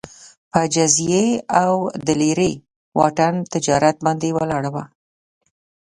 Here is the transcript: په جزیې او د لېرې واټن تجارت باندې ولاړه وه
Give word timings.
په 0.51 0.61
جزیې 0.73 1.25
او 1.63 1.73
د 2.05 2.07
لېرې 2.21 2.51
واټن 2.99 3.35
تجارت 3.53 3.97
باندې 4.05 4.29
ولاړه 4.37 4.69
وه 4.75 4.83